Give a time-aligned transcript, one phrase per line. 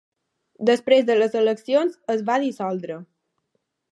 [0.69, 2.99] Després de les eleccions es va dissoldre.